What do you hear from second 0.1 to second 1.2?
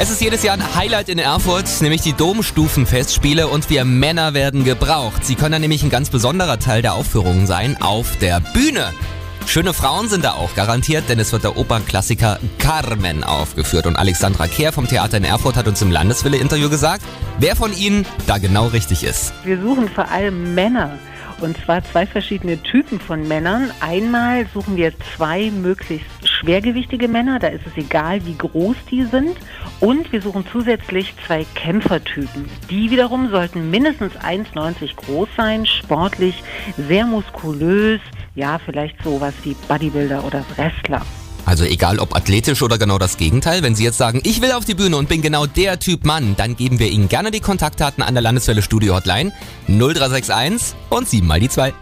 ist jedes Jahr ein Highlight in